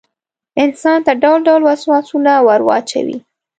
[0.63, 3.17] انسان ته ډول ډول وسواسونه وراچوي.